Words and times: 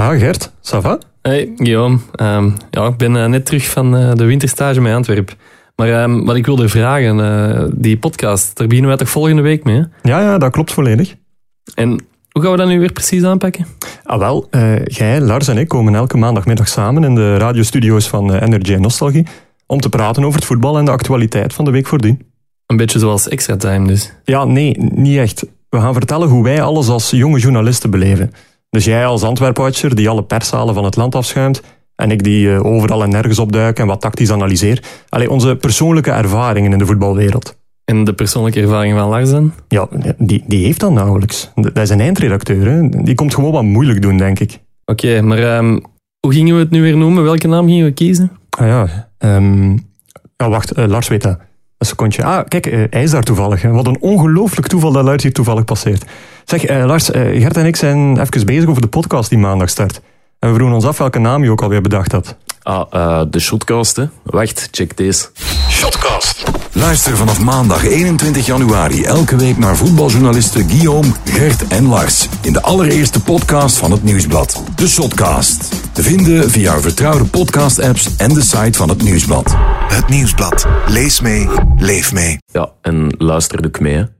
Ah, 0.00 0.18
Gert, 0.18 0.52
ça 0.60 0.80
va? 0.80 0.98
Hey, 1.22 1.52
Guillaume. 1.56 1.98
Ehm, 2.14 2.50
ja, 2.70 2.86
ik 2.86 2.96
ben 2.96 3.16
eh, 3.16 3.26
net 3.26 3.46
terug 3.46 3.66
van 3.68 3.96
eh, 3.96 4.12
de 4.14 4.24
winterstage 4.24 4.80
met 4.80 4.94
Antwerpen. 4.94 5.34
Maar 5.76 6.02
ehm, 6.02 6.24
wat 6.24 6.36
ik 6.36 6.46
wilde 6.46 6.68
vragen, 6.68 7.20
eh, 7.20 7.64
die 7.74 7.98
podcast, 7.98 8.56
daar 8.56 8.66
beginnen 8.66 8.90
wij 8.90 8.98
toch 8.98 9.08
volgende 9.08 9.42
week 9.42 9.64
mee? 9.64 9.76
Hè? 9.76 9.82
Ja, 10.10 10.20
ja, 10.20 10.38
dat 10.38 10.52
klopt 10.52 10.72
volledig. 10.72 11.14
En 11.74 11.88
hoe 12.32 12.42
gaan 12.42 12.50
we 12.50 12.56
dat 12.56 12.68
nu 12.68 12.78
weer 12.78 12.92
precies 12.92 13.24
aanpakken? 13.24 13.66
Ah, 14.04 14.18
wel, 14.18 14.48
jij, 14.84 15.20
Lars 15.20 15.48
en 15.48 15.58
ik 15.58 15.68
komen 15.68 15.94
elke 15.94 16.16
maandagmiddag 16.16 16.68
samen 16.68 17.04
in 17.04 17.14
de 17.14 17.36
radiostudio's 17.36 18.08
van 18.08 18.34
Energy 18.34 18.72
en 18.72 18.80
Nostalgie 18.80 19.26
om 19.66 19.80
te 19.80 19.88
praten 19.88 20.24
over 20.24 20.38
het 20.38 20.48
voetbal 20.48 20.78
en 20.78 20.84
de 20.84 20.90
actualiteit 20.90 21.52
van 21.52 21.64
de 21.64 21.70
week 21.70 21.86
voordien. 21.86 22.22
Een 22.66 22.76
beetje 22.76 22.98
zoals 22.98 23.28
extra 23.28 23.56
time 23.56 23.86
dus. 23.86 24.12
Ja, 24.24 24.44
nee, 24.44 24.76
niet 24.78 25.18
echt. 25.18 25.46
We 25.68 25.80
gaan 25.80 25.94
vertellen 25.94 26.28
hoe 26.28 26.44
wij 26.44 26.62
alles 26.62 26.88
als 26.88 27.10
jonge 27.10 27.38
journalisten 27.38 27.90
beleven. 27.90 28.32
Dus 28.70 28.84
jij 28.84 29.06
als 29.06 29.22
Antwerp-watcher 29.22 29.94
die 29.94 30.08
alle 30.08 30.22
perszalen 30.22 30.74
van 30.74 30.84
het 30.84 30.96
land 30.96 31.14
afschuimt 31.14 31.62
en 31.94 32.10
ik 32.10 32.24
die 32.24 32.52
eh, 32.54 32.64
overal 32.64 33.02
en 33.02 33.10
nergens 33.10 33.38
opduik 33.38 33.78
en 33.78 33.86
wat 33.86 34.00
tactisch 34.00 34.30
analyseer. 34.32 34.82
Allee, 35.08 35.30
onze 35.30 35.56
persoonlijke 35.56 36.10
ervaringen 36.10 36.72
in 36.72 36.78
de 36.78 36.86
voetbalwereld. 36.86 37.58
En 37.84 38.04
de 38.04 38.12
persoonlijke 38.12 38.60
ervaring 38.60 38.98
van 38.98 39.08
Lars 39.08 39.30
dan? 39.30 39.52
Ja, 39.68 39.88
die, 40.18 40.44
die 40.46 40.64
heeft 40.64 40.80
dat 40.80 40.92
nauwelijks. 40.92 41.50
Dat 41.54 41.76
is 41.76 41.90
een 41.90 42.00
eindredacteur. 42.00 42.66
Hè. 42.66 42.88
Die 42.88 43.14
komt 43.14 43.34
gewoon 43.34 43.52
wat 43.52 43.62
moeilijk 43.62 44.02
doen, 44.02 44.16
denk 44.16 44.38
ik. 44.40 44.58
Oké, 44.84 45.20
maar 45.22 45.38
ehm, 45.38 45.78
hoe 46.20 46.32
gingen 46.32 46.54
we 46.54 46.60
het 46.60 46.70
nu 46.70 46.82
weer 46.82 46.96
noemen? 46.96 47.22
Welke 47.22 47.48
naam 47.48 47.66
gingen 47.66 47.84
we 47.84 47.92
kiezen? 47.92 48.30
Ah 48.50 48.66
ja, 48.66 49.08
ehm, 49.18 49.70
ja 50.36 50.48
wacht, 50.48 50.72
eh, 50.72 50.86
Lars 50.86 51.08
weet 51.08 51.22
dat. 51.22 51.38
Een 51.78 51.86
secondje. 51.86 52.24
Ah, 52.24 52.48
kijk, 52.48 52.66
eh, 52.66 52.82
hij 52.90 53.02
is 53.02 53.10
daar 53.10 53.22
toevallig. 53.22 53.62
hè. 53.62 53.70
Wat 53.70 53.86
een 53.86 54.00
ongelooflijk 54.00 54.66
toeval 54.66 54.92
dat 54.92 55.04
Lars 55.04 55.22
hier 55.22 55.32
toevallig 55.32 55.64
passeert. 55.64 56.04
Zeg, 56.50 56.64
eh, 56.64 56.84
Lars, 56.84 57.10
eh, 57.10 57.42
Gert 57.42 57.56
en 57.56 57.66
ik 57.66 57.76
zijn 57.76 58.20
even 58.20 58.46
bezig 58.46 58.68
over 58.68 58.82
de 58.82 58.88
podcast 58.88 59.28
die 59.28 59.38
maandag 59.38 59.68
start. 59.68 60.00
En 60.38 60.48
we 60.48 60.54
vroegen 60.54 60.76
ons 60.76 60.84
af 60.84 60.98
welke 60.98 61.18
naam 61.18 61.44
je 61.44 61.50
ook 61.50 61.62
alweer 61.62 61.80
bedacht 61.80 62.12
had. 62.12 62.36
Ah, 62.62 62.86
eh, 62.90 63.22
de 63.30 63.40
shotcast, 63.40 63.96
hè. 63.96 64.04
Wacht, 64.22 64.68
check 64.70 64.96
deze. 64.96 65.28
Shotcast. 65.68 66.44
Luister 66.72 67.16
vanaf 67.16 67.40
maandag 67.40 67.84
21 67.84 68.46
januari 68.46 69.04
elke 69.04 69.36
week 69.36 69.58
naar 69.58 69.76
voetbaljournalisten 69.76 70.70
Guillaume, 70.70 71.12
Gert 71.24 71.68
en 71.68 71.86
Lars. 71.86 72.28
In 72.42 72.52
de 72.52 72.62
allereerste 72.62 73.22
podcast 73.22 73.76
van 73.76 73.90
het 73.90 74.02
Nieuwsblad. 74.02 74.62
De 74.76 74.88
Shotcast. 74.88 75.68
Te 75.92 76.02
vinden 76.02 76.50
via 76.50 76.74
uw 76.74 76.80
vertrouwde 76.80 77.24
podcast-apps 77.24 78.16
en 78.16 78.34
de 78.34 78.42
site 78.42 78.78
van 78.78 78.88
het 78.88 79.02
Nieuwsblad. 79.02 79.56
Het 79.88 80.08
Nieuwsblad. 80.08 80.66
Lees 80.86 81.20
mee, 81.20 81.48
leef 81.76 82.12
mee. 82.12 82.38
Ja, 82.52 82.70
en 82.82 83.14
luister 83.18 83.64
ook 83.66 83.80
mee, 83.80 83.94
hè. 83.94 84.19